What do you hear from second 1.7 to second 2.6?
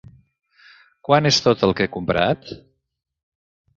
que he comprat?